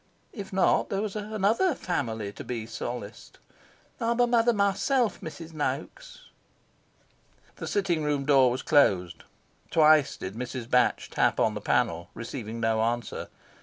If 0.33 0.51
not, 0.51 0.89
there 0.89 0.99
was 1.03 1.15
another 1.15 1.75
"family" 1.75 2.33
to 2.33 2.43
be 2.43 2.65
solaced; 2.65 3.37
"I'm 3.99 4.19
a 4.19 4.25
mother 4.25 4.51
myself, 4.51 5.21
Mrs. 5.21 5.53
Noaks"... 5.53 6.27
The 7.57 7.67
sitting 7.67 8.01
room 8.03 8.25
door 8.25 8.49
was 8.49 8.63
closed. 8.63 9.25
Twice 9.69 10.17
did 10.17 10.33
Mrs. 10.33 10.67
Batch 10.67 11.11
tap 11.11 11.39
on 11.39 11.53
the 11.53 11.61
panel, 11.61 12.09
receiving 12.15 12.59
no 12.59 12.81
answer. 12.81 13.27